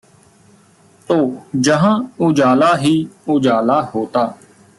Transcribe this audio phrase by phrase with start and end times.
[1.09, 1.17] ਤੋ
[1.59, 1.99] ਜਹਾਂ
[2.19, 3.07] ਉਜਾਲਾ ਹੀ
[3.27, 4.25] ਉਜਾਲਾ ਹੋਤਾ